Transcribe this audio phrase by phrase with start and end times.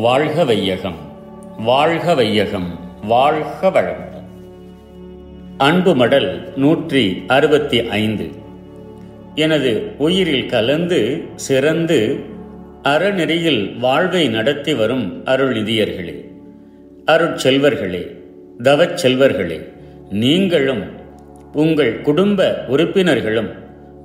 [0.00, 0.96] வாழ்க வையகம்
[1.58, 4.04] வாழ்க வையகம் வாழ்க வளம்.
[5.58, 8.30] அன்பு மடல் நூற்றி அறுபத்தி ஐந்து.
[9.34, 12.18] எனது உயிரில் கலந்து சிறந்து
[12.82, 16.24] அறநெறியில் வாழ்வை நடத்தி வரும் அருள்நிதியர்களே
[17.06, 18.16] அருட்செல்வர்களே
[18.62, 19.72] தவச் செல்வர்களே
[20.10, 20.82] நீங்களும்
[21.52, 23.50] உங்கள் குடும்ப உறுப்பினர்களும்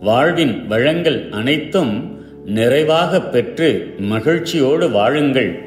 [0.01, 5.64] வாழ்வின் வளங்கள் அனைத்தும் நிறைவாக பெற்று மகிழ்ச்சியோடு வாழுங்கள்.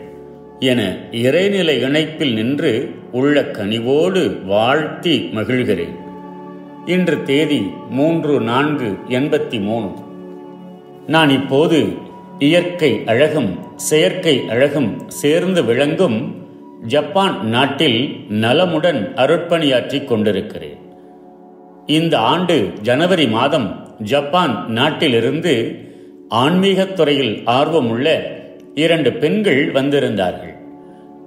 [0.60, 5.96] என இறைநிலை இணைப்பில் நின்று உள்ள கனிவோடு வாழ்த்தி மகிழ்கிறேன்.
[6.86, 9.94] இன்று தேதி மூன்று நான்கு எண்பத்தி மூணு.
[11.06, 11.86] நான் இப்போது
[12.38, 16.34] இயற்கை அழகும் செயற்கை அழகும் சேர்ந்து விளங்கும்
[16.86, 20.78] ஜப்பான் நாட்டில் நலமுடன் அருட்பணியாற்றிக் கொண்டிருக்கிறேன்.
[21.86, 25.78] இந்த ஆண்டு ஜனவரி மாதம் ஜப்பான் நாட்டிலிருந்து
[26.30, 28.36] ஆன்மீகத் துறையில் ஆர்வமுள்ள
[28.74, 30.47] இரண்டு பெண்கள் வந்திருந்தார்கள்.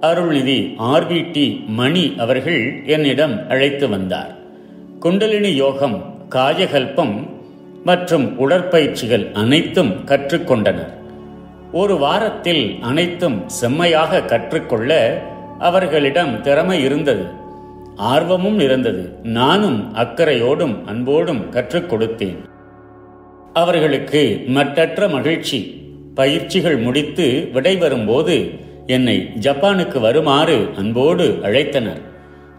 [0.06, 4.36] அருள்நிதி ஆர்பிடி மணி அவர்கள் என்னிடம் அழைத்து வந்தார்.
[4.98, 7.30] குண்டலினி யோகம் காயகல்பம்
[7.84, 10.92] மற்றும் உடற்பயிற்சிகள் அனைத்தும் கற்றுக்கொண்டனர்.
[11.72, 15.22] ஒரு வாரத்தில் அனைத்தும் செம்மையாக கற்றுக்கொள்ள
[15.58, 17.24] அவர்களிடம் திறமை இருந்தது.
[17.96, 22.38] ஆர்வமும் இருந்தது நானும் அக்கறையோடும் அன்போடும் கற்றுக் கொடுத்தேன்.
[23.52, 25.80] அவர்களுக்கு மற்றற்ற மகிழ்ச்சி.
[26.14, 32.00] பயிற்சிகள் முடித்து விடைபெறும்போது என்னை ஜப்பானுக்கு வருமாறு அன்போடு அழைத்தனர்.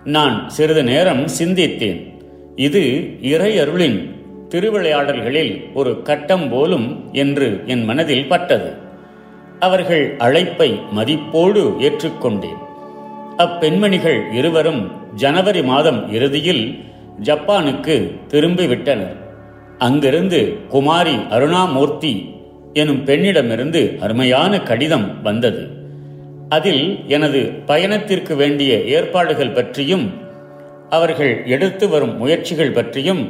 [0.03, 2.13] நான் சிறிது நேரம் சிந்தித்தேன்.
[2.55, 2.81] இது
[3.21, 4.11] இறையருளின்
[4.49, 8.73] திருவிளையாடல்களில் ஒரு கட்டம் போலும் என்று என் மனதில் பட்டது.
[9.59, 12.61] அவர்கள் அழைப்பை மதிப்போடு ஏற்றுக்கொண்டேன்.
[13.37, 16.79] அப்பெண்மணிகள் இருவரும் ஜனவரி மாதம் இறுதியில்
[17.23, 19.15] ஜப்பானுக்கு திரும்பிவிட்டனர்.
[19.77, 22.29] அங்கிருந்து குமாரி அருணாமூர்த்தி
[22.73, 25.72] எனும் பெண்ணிடமிருந்து அருமையான கடிதம் வந்தது.
[26.55, 30.05] அதில் எனது பயணத்திற்கு வேண்டிய ஏற்பாடுகள் பற்றியும்
[30.89, 33.21] அவர்கள் எடுத்து வரும் முயற்சிகள் பற்றியும்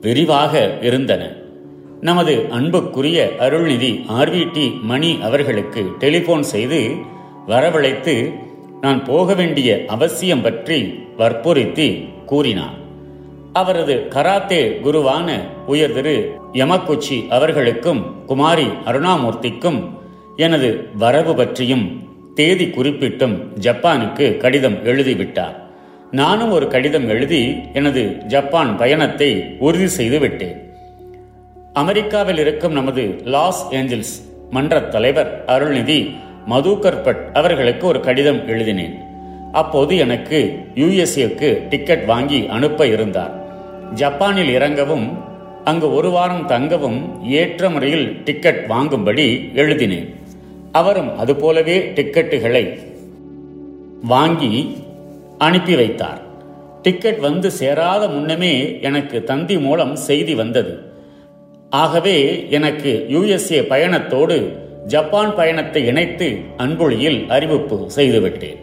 [0.00, 0.52] விரிவாக
[0.82, 1.22] இருந்தன.
[2.00, 6.80] நமது அன்புக்குரிய அருள்நிதி ஆர்விடி மணி அவர்களுக்கு டெலிபோன் செய்து
[7.46, 8.14] வரவழைத்து
[8.80, 10.78] நான் போக வேண்டிய அவசியம் பற்றி
[11.16, 11.88] வற்புறுத்தி
[12.26, 12.76] கூறினார்.
[13.52, 15.28] அவரது கராத்தே குருவான
[15.66, 16.16] உயர் திரு
[16.52, 19.80] யமக்குச்சி அவர்களுக்கும் குமாரி அருணாமூர்த்திக்கும்
[20.36, 21.86] எனது வரவு பற்றியும்
[22.38, 25.54] தேதி குறிப்பிட்டும் ஜப்பானுக்கு கடிதம் எழுதிவிட்டார்.
[26.10, 30.70] நானும் ஒரு கடிதம் எழுதி எனது ஜப்பான் பயணத்தை உறுதி செய்து விட்டேன்.
[31.72, 34.14] அமெரிக்காவில் இருக்கும் நமது லாஸ் ஏஞ்சல்ஸ்
[34.50, 36.10] மன்ற தலைவர் அருள்நிதி
[36.48, 38.94] மதுகர் பட் அவர்களுக்கு ஒரு கடிதம் எழுதினேன்.
[39.52, 43.34] அப்போது எனக்கு யுஎஸ்ஏக்கு டிக்கெட் வாங்கி அனுப்ப இருந்தார்.
[43.94, 45.18] ஜப்பானில் இறங்கவும்
[45.64, 50.17] அங்கு ஒரு வாரம் தங்கவும் ஏற்ற முறையில் டிக்கெட் வாங்கும்படி எழுதினேன்.
[50.80, 52.64] அவரும் அதுபோலவே டிக்கெட்டுகளை
[54.12, 54.52] வாங்கி
[55.46, 56.20] அனுப்பி வைத்தார்.
[56.82, 58.54] டிக்கெட் வந்து சேராத முன்னமே
[58.88, 60.74] எனக்கு தந்தி மூலம் செய்தி வந்தது.
[61.82, 62.16] ஆகவே
[62.50, 64.36] எனக்கு யுஎஸ்ஏ பயணத்தோடு
[64.86, 68.60] ஜப்பான் பயணத்தை இணைத்து அன்பொழியில் அறிவிப்பு செய்துவிட்டேன்.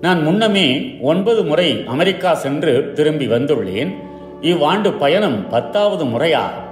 [0.00, 0.66] நான் முன்னமே
[1.10, 3.90] ஒன்பது முறை அமெரிக்கா சென்று திரும்பி வந்துள்ளேன்.
[4.50, 6.64] இவ்வாண்டு பயணம் பத்தாவது முறையாகும்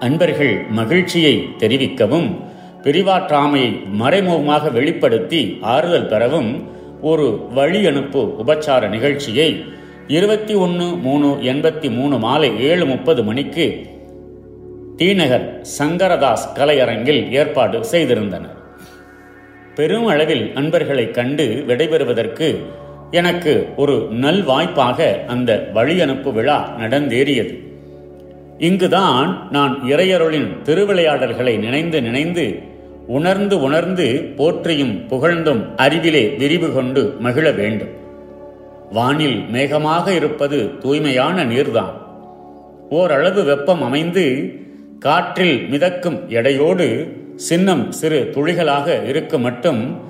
[0.00, 2.28] அன்பர்கள் மகிழ்ச்சியை தெரிவிக்கவும்
[2.86, 3.70] பிரிவாற்றாமையை
[4.00, 6.50] மறைமுகமாக வெளிப்படுத்தி ஆறுதல் பெறவும்
[7.00, 9.64] ஒரு வழி அனுப்பு உபச்சார நிகழ்ச்சியை
[10.06, 13.66] இருபத்தி ஒன்று மூணு எண்பத்தி மூணு மாலை ஏழு முப்பது மணிக்கு
[14.96, 15.46] தீநகர்
[15.78, 18.54] சங்கரதாஸ் கலையரங்கில் ஏற்பாடு செய்திருந்தனர்.
[19.74, 22.56] பெரும் அளவில் அன்பர்களை கண்டு விடைபெறுவதற்கு
[23.10, 27.54] எனக்கு ஒரு நல் வாய்ப்பாக அந்த வழி அனுப்பு விழா நடந்தேறியது.
[28.58, 32.74] இங்குதான் நான் இறையருளின் திருவிளையாடல்களை நினைந்து நினைந்து
[33.06, 34.06] உணர்ந்து உணர்ந்து
[34.36, 37.88] போற்றியும் புகழ்ந்தும் அறிவிலே விரிவு கொண்டு மகிழ வேண்டும்.
[38.92, 41.94] வானில் மேகமாக இருப்பது தூய்மையான நீர்தான்.
[42.90, 44.54] ஓரளவு வெப்பம் அமைந்து
[44.98, 50.00] காற்றில் மிதக்கும் எடையோடு சின்னம் சிறு துளிகளாக இருக்க மட்டும்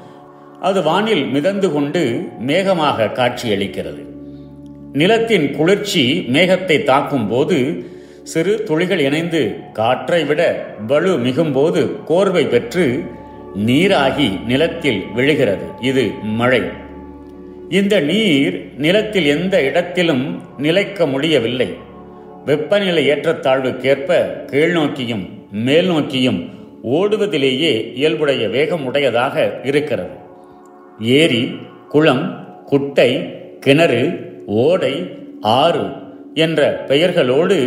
[0.60, 4.02] அது வானில் மிதந்து கொண்டு மேகமாக காட்சியளிக்கிறது.
[4.92, 7.84] நிலத்தின் குளிர்ச்சி மேகத்தை தாக்கும் போது
[8.26, 13.04] சிறு துளிகள் இணைந்து காற்றை விட வலு மிகும்போது கோர்வை பெற்று
[13.66, 15.66] நீராகி நிலத்தில் விழுகிறது.
[15.80, 16.62] இது மழை.
[17.68, 21.74] இந்த நீர் நிலத்தில் எந்த இடத்திலும் நிலைக்க முடியவில்லை.
[22.44, 24.18] வெப்பநிலை ஏற்றத்தாழ்வுக்கேற்ப
[24.52, 26.50] கீழ்நோக்கியும் மேல் நோக்கியும்
[26.84, 30.16] ஓடுவதிலேயே இயல்புடைய வேகம் உடையதாக இருக்கிறது.
[31.00, 31.56] ஏரி
[31.88, 32.24] குளம்
[32.64, 33.10] குட்டை
[33.60, 34.02] கிணறு
[34.46, 34.94] ஓடை
[35.40, 35.86] ஆறு
[36.34, 37.58] என்ற பெயர்களோடு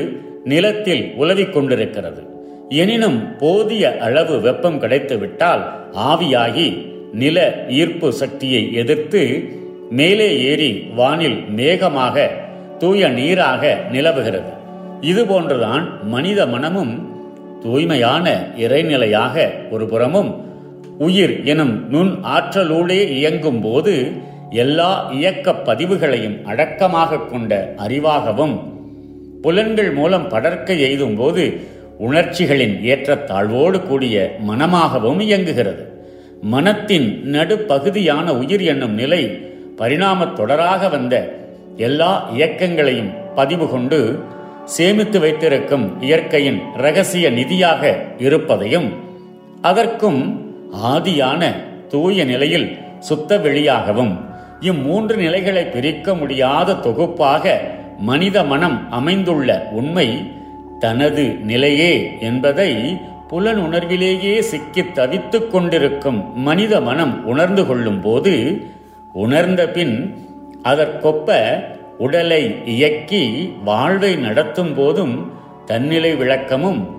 [0.44, 2.28] நிலத்தில் உலவிக் கொண்டிருக்கிறது
[2.70, 5.64] எனினும் போதிய அளவு வெப்பம் கிடைத்துவிட்டால்
[5.98, 9.44] ஆவியாகி நில ஈர்ப்பு சக்தியை எதிர்த்து
[9.90, 12.30] மேலே ஏறி வானில் மேகமாக
[12.78, 14.52] தூய நீராக நிலவுகிறது.
[15.02, 17.10] இதுபோன்றுதான் மனித மனமும்
[17.62, 20.48] தூய்மையான இறைநிலையாக ஒரு புறமும்
[20.98, 24.12] உயிர் எனும் நுண் ஆற்றலூடே இயங்கும் போது
[24.50, 28.79] எல்லா இயக்க பதிவுகளையும் அடக்கமாக கொண்ட அறிவாகவும்
[29.42, 31.44] புலன்கள் மூலம் படர்க்க எய்தும் போது
[31.98, 34.16] உணர்ச்சிகளின் ஏற்றத்தாழ்வோடு கூடிய
[34.48, 35.84] மனமாகவும் இயங்குகிறது.
[36.42, 39.22] மனத்தின் நடுப்பகுதியான உயிர் என்னும் நிலை
[39.78, 41.16] பரிணாமத் தொடராக வந்த
[41.78, 44.00] எல்லா இயக்கங்களையும் பதிவு கொண்டு
[44.66, 47.82] சேமித்து வைத்திருக்கும் இயற்கையின் ரகசிய நிதியாக
[48.18, 48.90] இருப்பதையும்
[49.62, 50.22] அதற்கும்
[50.84, 51.42] ஆதியான
[51.88, 52.68] தூய நிலையில்
[53.00, 54.14] சுத்த வெளியாகவும்
[54.62, 57.46] இம்மூன்று நிலைகளை பிரிக்க முடியாத தொகுப்பாக
[58.00, 60.32] மனித மனம் அமைந்துள்ள உண்மை
[60.80, 68.62] தனது நிலையே என்பதை புலன் உணர்விலேயே சிக்கி தவித்துக் கொண்டிருக்கும் மனித மனம் உணர்ந்து கொள்ளும் போது
[69.14, 70.16] உணர்ந்த பின்
[70.64, 71.30] அதற்கொப்ப
[71.98, 75.32] உடலை இயக்கி வாழ்வை நடத்தும் போதும்
[75.66, 76.98] தன்னிலை விளக்கமும்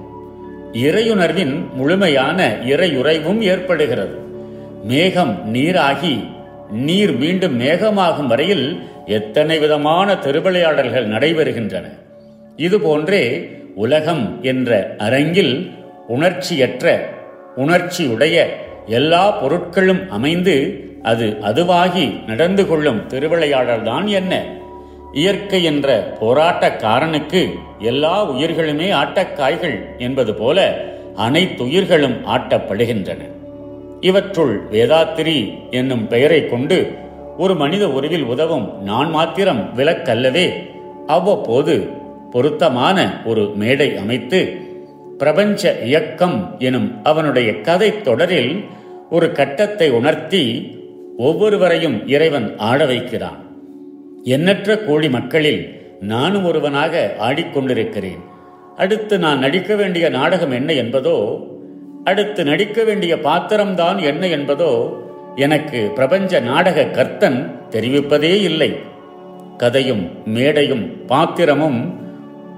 [0.72, 4.18] இறையுணர்வின் முழுமையான இறையுறைவும் ஏற்படுகிறது.
[4.84, 6.24] மேகம் நீராகி
[6.70, 11.84] நீர் மீண்டும் மேகமாகும் வரையில் எத்தனை விதமான திருவிளையாடல்கள் நடைபெறுகின்றன.
[12.56, 15.70] இதுபோன்றே உலகம் என்ற அரங்கில்
[16.08, 17.00] உணர்ச்சியற்ற
[17.56, 18.46] உணர்ச்சியுடைய
[18.86, 24.44] எல்லா பொருட்களும் அமைந்து அது அதுவாகி நடந்து கொள்ளும் திருவிளையாடல்தான் என்ன?
[25.12, 27.48] இயற்கை என்ற போராட்டக்காரனுக்கு
[27.78, 30.84] எல்லா உயிர்களுமே ஆட்டக்காய்கள் என்பது போல
[31.16, 33.18] அனைத்துயிர்களும் ஆட்டப்படுகின்றன.
[34.00, 36.92] இவற்றுள் வேதாத்திரி என்னும் பெயரை கொண்டு
[37.42, 40.46] ஒரு மனித உருவில் உதவும் நான் மாத்திரம் விலக்கல்லவே
[41.06, 41.74] அவ்வப்போது
[42.30, 44.40] பொருத்தமான ஒரு மேடை அமைத்து
[45.18, 48.52] பிரபஞ்ச இயக்கம் எனும் அவனுடைய கதை தொடரில்
[49.10, 50.42] ஒரு கட்டத்தை உணர்த்தி
[51.16, 53.40] ஒவ்வொருவரையும் இறைவன் ஆட வைக்கிறான்.
[54.24, 55.62] எண்ணற்ற கோழி மக்களில்
[56.12, 56.94] நானும் ஒருவனாக
[57.28, 58.22] ஆடிக்கொண்டிருக்கிறேன்.
[58.76, 61.16] அடுத்து நான் நடிக்க வேண்டிய நாடகம் என்ன என்பதோ
[62.04, 64.72] அடுத்து நடிக்க வேண்டிய பாத்திரம்தான் என்ன என்பதோ
[65.36, 68.78] எனக்கு பிரபஞ்ச நாடக கர்த்தன் தெரிவிப்பதே இல்லை.
[69.56, 72.08] கதையும் மேடையும் பாத்திரமும்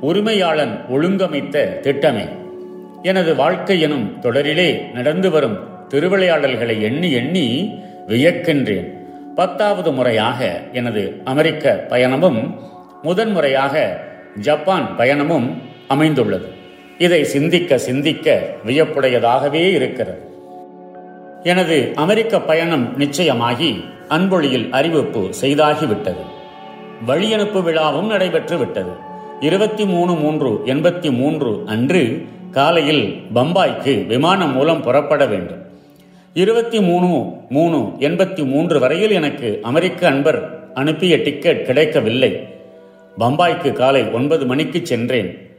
[0.02, 2.28] உரிமையாளன் ஒழுங்கமைத்த திட்டமே.
[3.02, 5.58] எனது வாழ்க்கை எனும் தொடரிலே நடந்து வரும்
[5.88, 7.78] திருவிளையாடல்களை எண்ணி எண்ணி
[8.08, 8.88] வியக்கின்றேன்.
[9.34, 12.58] பத்தாவது முறையாக எனது அமெரிக்க பயணமும்
[13.02, 14.00] முதன்முறையாக
[14.40, 15.54] ஜப்பான் பயணமும்
[15.88, 16.46] அமைந்துள்ளது.
[16.98, 20.31] இதை சிந்திக்க சிந்திக்க வியப்புடையதாகவே இருக்கிறது.
[21.44, 26.22] எனது அமெரிக்க பயணம் நிச்சயமாகி அன்பொழியில் அறிவிப்பு செய்தாகிவிட்டது.
[27.06, 28.90] வழியனுப்பு விழாவும் நடைபெற்று விட்டது
[29.40, 35.58] இருபத்தி மூணு மூன்று எண்பத்தி மூன்று அன்று காலையில் பம்பாய்க்கு விமானம் மூலம் புறப்பட வேண்டும்.
[36.34, 42.46] இருபத்தி மூணு மூணு எண்பத்தி மூன்று வரையில் எனக்கு அமெரிக்க அன்பர் அனுப்பிய டிக்கெட் கிடைக்கவில்லை.
[43.18, 45.50] பம்பாய்க்கு காலை ஒன்பது மணிக்கு சென்றேன்.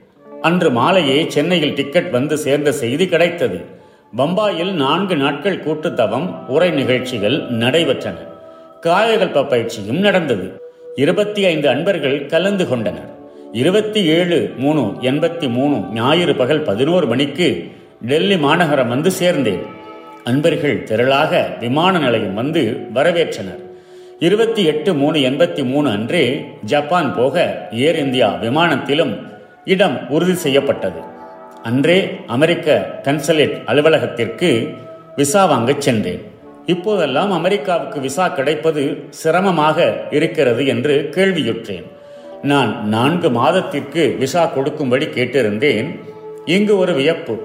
[0.41, 3.72] அன்று மாலையே சென்னையில் டிக்கெட் வந்து சேர்ந்த செய்தி கிடைத்தது.
[4.17, 8.13] பம்பாயில் நான்கு நாட்கள் கூட்டுத்தவம் உரை நிகழ்ச்சிகள் நடைபெற்றன.
[8.81, 10.61] காயகல்ப பயிற்சியும் நடந்தது.
[10.95, 13.09] இருபத்தி ஐந்து அன்பர்கள் கலந்து கொண்டனர்.
[13.51, 17.71] இருபத்தி ஏழு மூணு எண்பத்தி மூணு ஞாயிறு பகல் பதினோரு மணிக்கு
[18.01, 19.65] டெல்லி மாநகரம் வந்து சேர்ந்தேன்.
[20.23, 23.63] அன்பர்கள் திரளாக விமான நிலையம் வந்து வரவேற்றனர்.
[24.19, 29.17] இருபத்தி எட்டு மூணு எண்பத்தி மூணு அன்றே ஜப்பான் போக ஏர் இந்தியா விமானத்திலும்
[29.65, 31.11] இடம் உறுதி செய்யப்பட்டது.
[31.63, 34.73] அன்றே அமெரிக்க கன்சலேட் அலுவலகத்திற்கு
[35.15, 36.21] விசா வாங்கச் சென்றேன்.
[36.65, 41.83] இப்போதெல்லாம் அமெரிக்காவுக்கு விசா கிடைப்பது சிரமமாக இருக்கிறது என்று கேள்வியுற்றேன்.
[42.41, 45.99] நான் நான்கு மாதத்திற்கு விசா கொடுக்கும்படி கேட்டிருந்தேன்.
[46.45, 47.39] இங்கு ஒரு வியப்பு.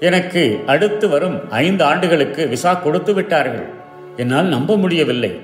[0.00, 3.66] எனக்கு அடுத்து வரும் ஐந்து ஆண்டுகளுக்கு விசா கொடுத்து விட்டார்கள்.
[4.16, 5.40] என்னால் நம்ப முடியவில்லை.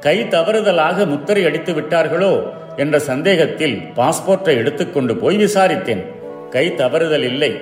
[0.00, 2.32] கை தவறுதலாக முத்திரை அடித்து விட்டார்களோ
[2.76, 6.18] என்ற சந்தேகத்தில் பாஸ்போர்ட்டை எடுத்துக்கொண்டு போய் விசாரித்தேன்.
[6.50, 7.52] கை தவறுதல் இல்லை.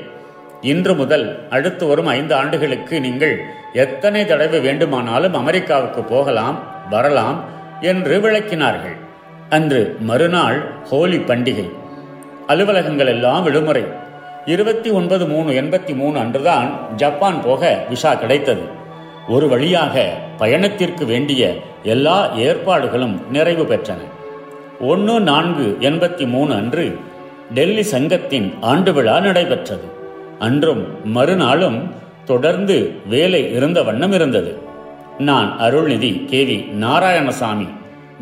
[0.61, 3.41] இன்று முதல் அடுத்து வரும் ஐந்து ஆண்டுகளுக்கு நீங்கள்
[3.73, 6.59] எத்தனை தடவை வேண்டுமானாலும் அமெரிக்காவுக்கு போகலாம்
[6.91, 7.45] வரலாம்
[7.81, 8.97] என்று விளக்கினார்கள்.
[9.49, 11.71] அன்று மறுநாள் ஹோலி பண்டிகை.
[12.47, 13.85] அலுவலகங்கள் எல்லாம் விடுமுறை.
[14.45, 18.63] இருபத்தி ஒன்பது மூணு எண்பத்தி மூணு அன்றுதான் ஜப்பான் போக விசா கிடைத்தது.
[19.29, 24.01] ஒரு வழியாக பயணத்திற்கு வேண்டிய எல்லா ஏற்பாடுகளும் நிறைவு பெற்றன.
[24.81, 26.99] ஒன்று நான்கு எண்பத்தி மூணு அன்று
[27.55, 29.87] டெல்லி சங்கத்தின் ஆண்டு விழா நடைபெற்றது.
[30.39, 31.93] அன்றும் மறுநாளும்
[32.25, 34.59] தொடர்ந்து வேலை இருந்த வண்ணம் இருந்தது.
[35.19, 37.69] நான் அருள்நிதி கேவி நாராயணசாமி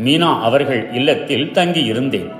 [0.05, 2.31] மீனா அவர்கள் இல்லத்தில் தங்கி இருந்தேன்.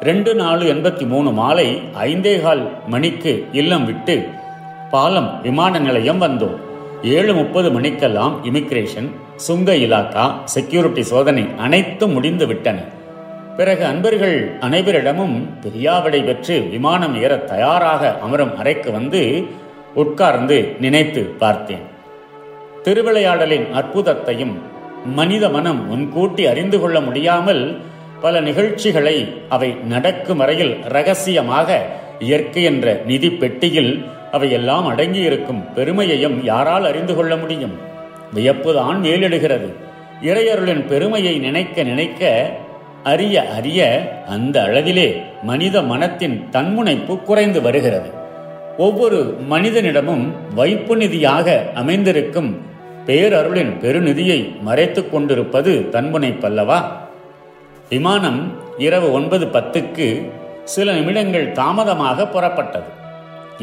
[0.00, 4.28] ரெண்டு நாலு எண்பத்தி மூணு மாலை ஐந்தே கால் மணிக்கு இல்லம் விட்டு
[4.90, 6.56] பாலம் விமான நிலையம் வந்தோம்.
[7.02, 12.78] ஏழு முப்பது மணிக்கெல்லாம் இமிகிரேஷன் சுங்க இலாக்கா செக்யூரிட்டி சோதனை அனைத்தும் முடிந்து விட்டன.
[13.56, 19.44] பிறகு அன்பர்கள் அனைவரிடமும் பெரியாவிடை பெற்று விமானம் ஏற தயாராக அமரும் அறைக்கு வந்து
[19.94, 21.84] உட்கார்ந்து நினைத்து பார்த்தேன்.
[22.82, 24.52] திருவிளையாடலின் அற்புதத்தையும்
[25.04, 27.80] மனித மனம் முன்கூட்டி அறிந்து கொள்ள முடியாமல்
[28.20, 31.86] பல நிகழ்ச்சிகளை அவை நடக்கும் வரையில் ரகசியமாக
[32.18, 37.74] இயற்கை என்ற நிதி பெட்டியில் அவையெல்லாம் அடங்கியிருக்கும் பெருமையையும் யாரால் அறிந்து கொள்ள முடியும்?
[38.34, 39.68] வியப்புதான் மேலிடுகிறது
[40.22, 42.50] இறையருளின் பெருமையை நினைக்க நினைக்க
[43.10, 43.80] அறிய அறிய
[44.28, 45.08] அந்த அளவிலே
[45.42, 48.10] மனித மனத்தின் தன்முனைப்பு குறைந்து வருகிறது.
[48.76, 49.18] ஒவ்வொரு
[49.50, 52.50] மனிதனிடமும் வைப்பு நிதியாக அமைந்திருக்கும்
[53.06, 56.78] பேரருளின் பெருநிதியை மறைத்துக் கொண்டிருப்பது தன்முனைப்பல்லவா
[57.88, 58.40] விமானம்
[58.78, 60.06] இரவு ஒன்பது பத்துக்கு
[60.64, 62.88] சில நிமிடங்கள் தாமதமாக புறப்பட்டது.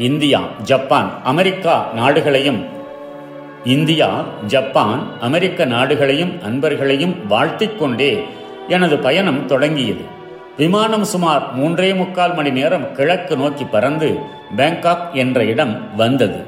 [0.08, 2.60] இந்தியா ஜப்பான் அமெரிக்கா நாடுகளையும்
[3.64, 4.08] இந்தியா
[4.46, 8.12] ஜப்பான் அமெரிக்க நாடுகளையும் அன்பர்களையும் வாழ்த்திக் கொண்டே
[8.68, 10.00] எனது பயணம் தொடங்கியது.
[10.56, 14.18] விமானம் சுமார் மூன்றே முக்கால் மணி நேரம் கிழக்கு நோக்கி பறந்து
[14.56, 16.44] பேங்காக் என்ற இடம் வந்தது.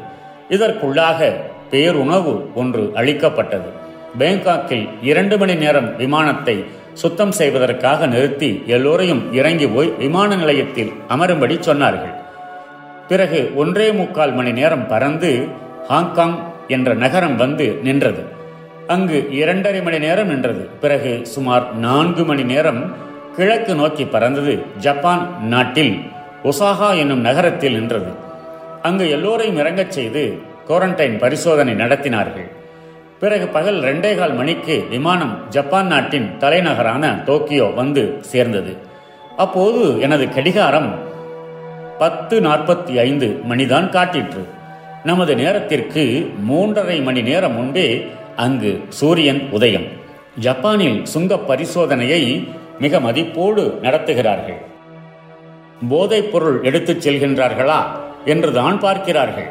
[0.49, 1.37] இதற்குள்ளாக
[1.71, 3.69] பேருணவு ஒன்று அளிக்கப்பட்டது.
[4.19, 12.15] பேங்காக்கில் இரண்டு மணி நேரம் விமானத்தை சுத்தம் செய்வதற்காக நிறுத்தி எல்லோரையும் இறங்கி போய் விமான நிலையத்தில் அமரும்படி சொன்னார்கள்.
[13.09, 15.49] பிறகு ஒன்றே முக்கால் மணி நேரம் பறந்து
[15.89, 18.36] ஹாங்காங் என்ற நகரம் வந்து நின்றது.
[18.87, 20.69] அங்கு இரண்டரை மணி நேரம் நின்றது.
[20.81, 22.95] பிறகு சுமார் நான்கு மணி நேரம்
[23.37, 26.03] கிழக்கு நோக்கி பறந்தது ஜப்பான் நாட்டில்
[26.43, 28.11] ஒசாகா என்னும் நகரத்தில் நின்றது.
[28.83, 30.39] அங்கு எல்லோரையும் இறங்கச் செய்து
[30.69, 32.49] குவாரண்டைன் பரிசோதனை நடத்தினார்கள்.
[33.21, 38.77] பிறகு பகல் ரெண்டே கால் மணிக்கு விமானம் ஜப்பான் நாட்டின் தலைநகரான டோக்கியோ வந்து சேர்ந்தது.
[39.37, 40.95] அப்போது எனது கடிகாரம்
[41.99, 44.45] பத்து நாற்பத்தி ஐந்து மணிதான் காட்டிற்று.
[45.05, 49.87] நமது நேரத்திற்கு மூன்றரை மணி நேரம் முன்பே அங்கு சூரியன் உதயம்.
[50.39, 54.59] ஜப்பானில் சுங்க பரிசோதனையை மிக மதிப்போடு நடத்துகிறார்கள்.
[55.89, 57.81] போதைப் பொருள் எடுத்துச் செல்கின்றார்களா
[58.25, 59.49] என்றுதான் பார்க்கிறார்கள்.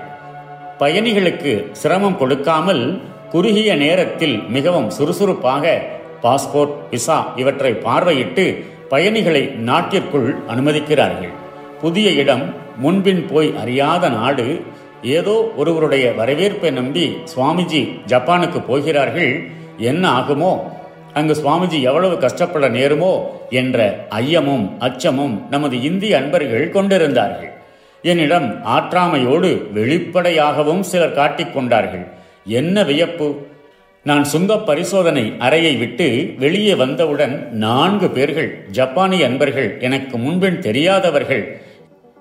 [0.80, 5.82] பயணிகளுக்கு சிரமம் கொடுக்காமல் குறுகிய நேரத்தில் மிகவும் சுறுசுறுப்பாக
[6.24, 11.34] பாஸ்போர்ட் விசா இவற்றை பார்வையிட்டு பயணிகளை நாட்டிற்குள் அனுமதிக்கிறார்கள்.
[11.82, 14.62] புதிய இடம் முன்பின் போய் அறியாத நாடு
[15.06, 19.48] ஏதோ ஒருவருடைய வரவேற்பை நம்பி சுவாமிஜி ஜப்பானுக்கு போகிறார்கள்
[19.78, 20.60] என்ன ஆகுமோ?
[21.14, 23.14] அங்கு சுவாமிஜி எவ்வளவு கஷ்டப்பட நேருமோ?
[23.50, 27.52] என்ற ஐயமும் அச்சமும் நமது இந்திய அன்பர்கள் கொண்டிருந்தார்கள்.
[28.02, 32.06] என்னிடம் ஆற்றாமையோடு வெளிப்படையாகவும் சிலர் காட்டிக்கொண்டார்கள்
[32.46, 33.48] என்ன வியப்பு?
[34.04, 41.60] நான் சுங்க பரிசோதனை அறையை விட்டு வெளியே வந்தவுடன் நான்கு பேர்கள் ஜப்பானிய அன்பர்கள் எனக்கு முன்பின் தெரியாதவர்கள்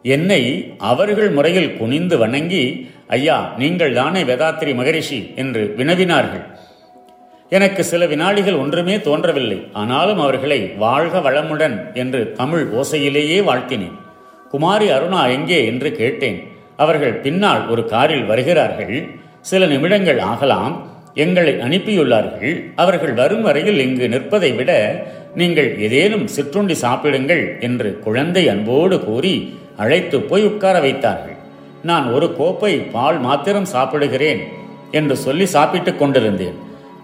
[0.06, 5.32] என்னை அவர்கள் முறையில் குனிந்து வணங்கி ஐயா நீங்கள் தானே வேதாத்திரி மகரிஷி?
[5.36, 6.44] என்று வினவினார்கள்.
[7.48, 9.66] எனக்கு சில வினாடிகள் ஒன்றுமே தோன்றவில்லை.
[9.72, 13.96] ஆனாலும் அவர்களை வாழ்க வளமுடன் என்று தமிழ் ஓசையிலேயே வாழ்த்தினேன்.
[14.50, 15.66] குமாரி அருணா எங்கே?
[15.66, 16.42] என்று கேட்டேன்.
[16.76, 19.08] அவர்கள் பின்னால் ஒரு காரில் வருகிறார்கள்.
[19.40, 20.92] சில நிமிடங்கள் ஆகலாம்.
[21.14, 22.72] எங்களை அனுப்பியுள்ளார்கள்.
[22.74, 25.02] அவர்கள் வரும் வரையில் இங்கு நிற்பதை விட
[25.34, 31.36] நீங்கள் ஏதேனும் சிற்றுண்டி சாப்பிடுங்கள் என்று குழந்தை அன்போடு கூறி அழைத்து போய் உட்கார வைத்தார்கள்.
[31.82, 34.40] நான் ஒரு கோப்பை பால் மாத்திரம் சாப்பிடுகிறேன்
[34.90, 36.58] என்று சொல்லி சாப்பிட்டுக் கொண்டிருந்தேன்.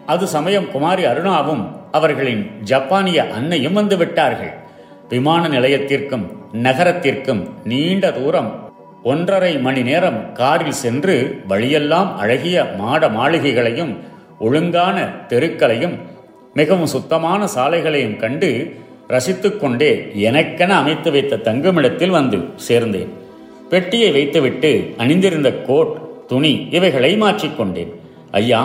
[0.07, 4.53] அது சமயம் குமாரி அருணாவும் அவர்களின் ஜப்பானிய அன்னையும் வந்து விட்டார்கள்.
[5.09, 8.73] விமான நிலையத்திற்கும் நகரத்திற்கும் நீண்ட தூரம்
[9.03, 13.99] ஒன்றரை மணி நேரம் காரில் சென்று வழியெல்லாம் அழகிய மாட மாளிகைகளையும்
[14.41, 14.97] ஒழுங்கான
[15.29, 15.99] தெருக்களையும்
[16.55, 18.77] மிகவும் சுத்தமான சாலைகளையும் கண்டு
[19.12, 19.90] ரசித்துக்கொண்டே
[20.29, 22.38] எனக்கென அமைத்து வைத்த தங்குமிடத்தில் வந்து
[22.69, 23.11] சேர்ந்தேன்.
[23.69, 25.93] பெட்டியை வைத்துவிட்டு அணிந்திருந்த கோட்
[26.26, 27.93] துணி இவைகளை மாற்றிக்கொண்டேன்
[28.31, 28.62] ஐயா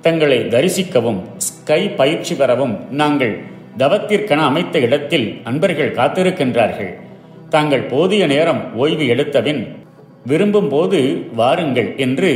[0.00, 3.34] தங்களை தரிசிக்கவும் ஸ்கை பயிற்சி பெறவும் நாங்கள்
[3.78, 6.92] தவத்திற்கென அமைத்த இடத்தில் அன்பர்கள் காத்திருக்கின்றார்கள்.
[7.48, 9.62] தாங்கள் போதிய நேரம் ஓய்வு எடுத்தபின்
[10.26, 10.98] விரும்பும் போது
[11.34, 12.30] வாருங்கள் என்று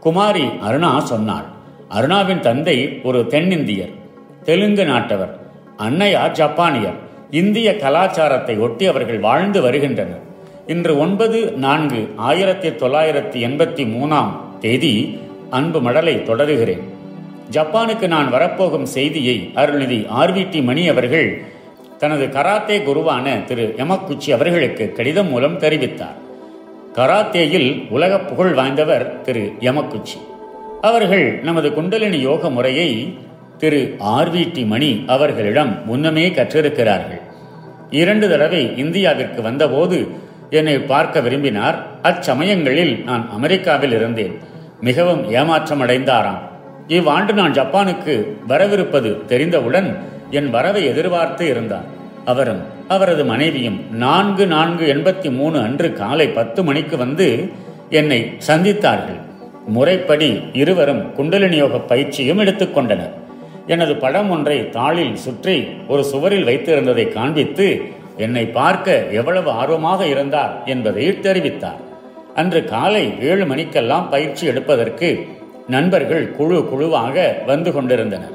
[0.00, 1.46] குமாரி அருணா சொன்னாள்.
[1.88, 3.94] அருணாவின் தந்தை ஒரு தென்னிந்தியர்
[4.44, 5.34] தெலுங்கு நாட்டவர்.
[5.78, 6.96] அன்னையார் ஜப்பானியர்.
[7.30, 10.22] இந்திய கலாச்சாரத்தை ஒட்டி அவர்கள் வாழ்ந்து வருகின்றனர்.
[10.66, 15.18] இன்று ஒன்பது நான்கு ஆயிரத்தி தொள்ளாயிரத்தி எண்பத்தி மூணாம் தேதி
[15.50, 16.82] அன்பு மடலை தொடருகிறேன்.
[17.50, 21.42] ஜப்பானுக்கு நான் வரப்போகும் செய்தியை அருள்நிதி ஆர்விடி மணி அவர்கள்
[21.98, 26.18] தனது கராத்தே குருவான திரு யமக்குச்சி அவர்களுக்கு கடிதம் மூலம் தெரிவித்தார்.
[26.94, 30.18] கராத்தேயில் உலக புகழ் வாய்ந்தவர் திரு யமக்குச்சி
[30.80, 33.18] அவர்கள் நமது குண்டலினி யோக முறையை
[33.58, 37.22] திரு ஆர்விடி மணி அவர்களிடம் முன்னமே கற்றிருக்கிறார்கள்.
[37.90, 40.08] இரண்டு தடவை இந்தியாவிற்கு வந்தபோது
[40.50, 41.78] என்னை பார்க்க விரும்பினார்.
[42.02, 44.34] அச்சமயங்களில் நான் அமெரிக்காவில் இருந்தேன்.
[44.80, 46.42] மிகவும் ஏமாற்றம் அடைந்தாராம்
[46.86, 48.14] இவ்வாண்டு நான் ஜப்பானுக்கு
[48.48, 49.98] வரவிருப்பது தெரிந்தவுடன்
[50.30, 51.86] என் வரவை எதிர்பார்த்து இருந்தார்.
[52.24, 57.50] அவரும் அவரது மனைவியும் நான்கு நான்கு எண்பத்தி மூணு அன்று காலை பத்து மணிக்கு வந்து
[57.90, 59.20] என்னை சந்தித்தார்கள்.
[59.66, 63.17] முறைப்படி இருவரும் குண்டலினியோக பயிற்சியும் எடுத்துக்கொண்டனர்
[63.74, 65.56] எனது படம் ஒன்றை தாளில் சுற்றி
[65.88, 67.66] ஒரு சுவரில் வைத்திருந்ததை காண்பித்து
[68.16, 71.82] என்னை பார்க்க எவ்வளவு ஆர்வமாக இருந்தார் என்பதை தெரிவித்தார்.
[72.34, 75.26] அன்று காலை ஏழு மணிக்கெல்லாம் பயிற்சி எடுப்பதற்கு
[75.68, 78.34] நண்பர்கள் குழு குழுவாக வந்து கொண்டிருந்தனர்.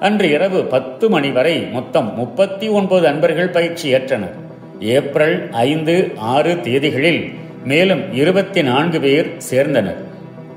[0.00, 4.36] அன்று இரவு பத்து மணி வரை மொத்தம் முப்பத்தி ஒன்பது அன்பர்கள் பயிற்சி ஏற்றனர்.
[4.80, 7.22] ஏப்ரல் ஐந்து ஆறு தேதிகளில்
[7.64, 10.00] மேலும் இருபத்தி நான்கு பேர் சேர்ந்தனர்.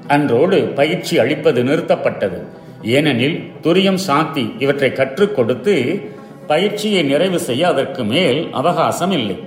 [0.07, 2.39] அன்றோடு பயிற்சி அளிப்பது நிறுத்தப்பட்டது.
[2.81, 6.01] ஏனெனில் துரியம் சாந்தி இவற்றை கற்றுக் கொடுத்து
[6.47, 9.37] பயிற்சியை நிறைவு செய்ய அதற்கு மேல் அவகாசம் இல்லை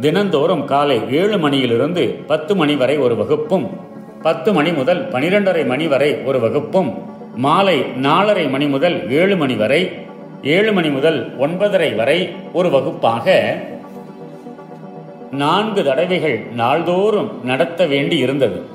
[0.00, 3.70] தினந்தோறும் காலை ஏழு மணியிலிருந்து பத்து மணி வரை ஒரு வகுப்பும்
[4.22, 6.98] பத்து மணி முதல் பனிரெண்டரை மணி வரை ஒரு வகுப்பும்
[7.36, 9.90] மாலை நாலரை மணி முதல் ஏழு மணி வரை
[10.42, 13.56] ஏழு மணி முதல் ஒன்பதரை வரை ஒரு வகுப்பாக
[15.30, 18.66] நான்கு தடவைகள் நாள்தோறும் நடத்த வேண்டி இருந்தது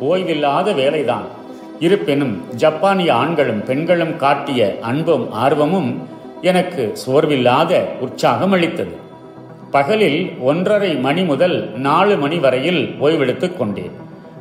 [0.00, 1.26] ஓய்வில்லாத வேலைதான்.
[1.80, 6.08] இருப்பினும் ஜப்பானிய ஆண்களும் பெண்களும் காட்டிய அன்பும் ஆர்வமும்
[6.42, 8.96] எனக்கு சோர்வில்லாத உற்சாகம் அளித்தது.
[9.70, 13.90] பகலில் ஒன்றரை மணி முதல் நாலு மணி வரையில் ஓய்வெடுத்துக் கொண்டேன்.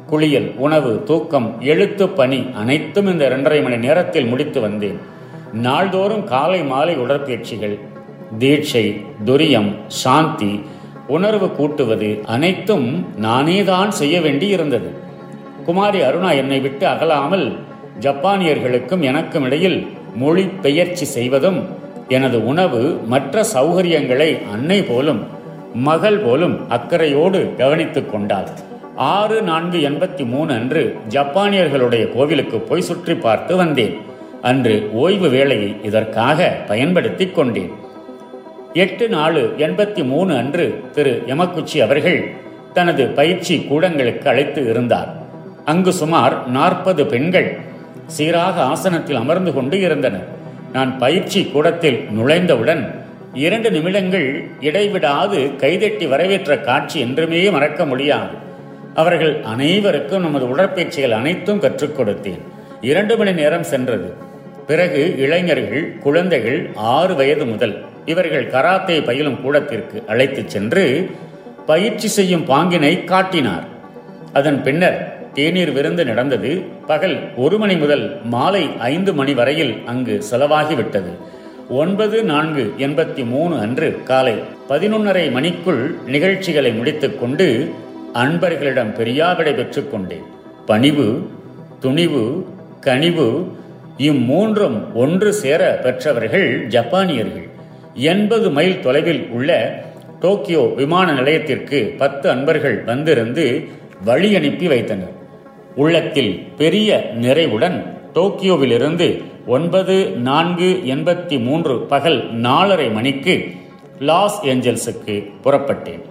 [0.06, 5.00] குளியல் உணவு தூக்கம் எழுத்து பணி அனைத்தும் இந்த இரண்டரை மணி நேரத்தில் முடித்து வந்தேன்.
[5.53, 7.79] நாள்தோறும் காலை மாலை உடற்பயிற்சிகள்
[8.39, 10.62] தீட்சை துரியம் சாந்தி
[11.08, 14.97] உணர்வு கூட்டுவது அனைத்தும் நானேதான் செய்ய வேண்டி இருந்தது
[15.67, 17.55] குமாரி அருணா என்னை விட்டு அகலாமல்
[18.00, 21.67] ஜப்பானியர்களுக்கும் எனக்கும் இடையில் மொழி பெயர்ச்சி செய்வதும்
[22.07, 25.27] எனது உணவு மற்ற சௌகரியங்களை அன்னை போலும்
[25.74, 28.47] மகள் போலும் அக்கறையோடு கவனித்துக் கொண்டாள்.
[28.95, 33.97] ஆறு நான்கு எண்பத்தி மூணு அன்று ஜப்பானியர்களுடைய கோவிலுக்கு போய் சுற்றி பார்த்து வந்தேன்.
[34.41, 37.71] அன்று ஓய்வு வேளையை இதற்காக பயன்படுத்திக் கொண்டேன்.
[38.73, 41.23] எட்டு நாலு எண்பத்தி மூணு அன்று திரு.
[41.27, 42.32] எமக்குச்சி அவர்கள்
[42.73, 45.25] தனது பயிற்சி கூடங்களுக்கு அழைத்து இருந்தார்.
[45.67, 47.58] அங்கு சுமார் நாற்பது பெண்கள்
[48.08, 50.27] சீராக ஆசனத்தில் அமர்ந்து கொண்டு இருந்தனர்.
[50.73, 52.95] நான் பயிற்சி கூடத்தில் நுழைந்தவுடன்
[53.34, 58.36] இரண்டு நிமிடங்கள் இடைவிடாது கைதட்டி வரவேற்ற காட்சி என்றுமே மறக்க முடியாது.
[58.95, 62.41] அவர்கள் அனைவருக்கும் நமது உடற்பயிற்சிகள் அனைத்தும் கற்றுக் கொடுத்தேன்.
[62.82, 64.13] இரண்டு மணி நேரம் சென்றது.
[64.67, 71.12] பிறகு இளைஞர்கள் குழந்தைகள் ஆறு வயது முதல் இவர்கள் கராத்தே பயிலும் கூடத்திற்கு அழைத்துச் சென்று
[71.65, 73.63] பயிற்சி செய்யும் பாங்கினை காட்டினார்.
[74.34, 76.52] அதன் பின்னர் தேநீர் விருந்து நடந்தது.
[76.89, 81.12] பகல் ஒரு மணி முதல் மாலை ஐந்து மணி வரையில் அங்கு செலவாகிவிட்டது.
[81.82, 84.34] ஒன்பது நான்கு எண்பத்தி மூணு அன்று காலை
[84.69, 85.82] பதினொன்றரை மணிக்குள்
[86.13, 87.47] நிகழ்ச்சிகளை முடித்துக்கொண்டு
[88.21, 90.26] அன்பர்களிடம் பெரியாவிடை பெற்றுக்கொண்டேன்
[90.69, 91.08] பணிவு
[91.84, 92.23] துணிவு
[92.88, 93.28] கனிவு
[94.08, 97.47] இம்மூன்றும் ஒன்று சேர பெற்றவர்கள் ஜப்பானியர்கள்.
[98.13, 99.52] எண்பது மைல் தொலைவில் உள்ள
[100.23, 103.45] டோக்கியோ விமான நிலையத்திற்கு பத்து அன்பர்கள் வந்திருந்து
[104.10, 105.15] வழி அனுப்பி வைத்தனர்.
[105.78, 107.78] உள்ளத்தில் பெரிய நிறைவுடன்
[108.13, 109.08] டோக்கியோவிலிருந்து
[109.48, 109.96] ஒன்பது
[110.28, 113.34] நான்கு எண்பத்தி மூன்று பகல் நாலரை மணிக்கு
[114.00, 116.02] லாஸ் ஏஞ்சல்ஸுக்கு புறப்பட்டேன்.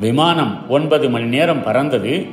[0.00, 2.26] விமானம் ஒன்பது மணி நேரம் பறந்தது.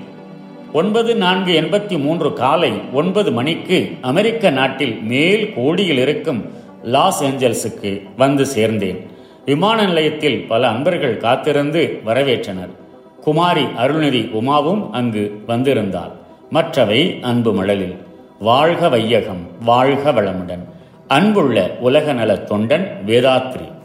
[0.73, 6.41] ஒன்பது நான்கு எண்பத்தி மூன்று காலை ஒன்பது மணிக்கு அமெரிக்க நாட்டில் மேல் கோடியில் இருக்கும்
[6.83, 8.99] லாஸ் ஏஞ்சல்ஸுக்கு வந்து சேர்ந்தேன்.
[9.45, 12.73] விமான நிலையத்தில் பல அன்பர்கள் காத்திருந்து வரவேற்றனர்.
[13.21, 16.11] குமாரி அருள்நிதி உமாவும் அங்கு வந்திருந்தாள்.
[16.49, 18.05] மற்றவை அன்பு மழலில்.
[18.39, 20.69] வாழ்க வையகம் வாழ்க வளமுடன்.
[21.07, 23.75] அன்புள்ள உலக நலத் தொண்டன் வேதாத்ரி.